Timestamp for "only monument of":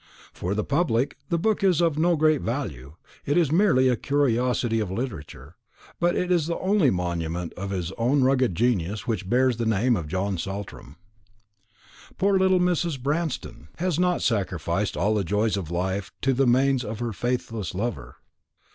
6.57-7.69